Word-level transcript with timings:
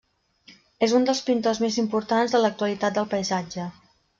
És 0.87 0.95
un 0.99 1.03
dels 1.09 1.21
pintors 1.27 1.61
més 1.65 1.77
importants 1.83 2.35
de 2.37 2.43
l'actualitat 2.45 2.99
del 2.99 3.11
paisatge. 3.17 3.69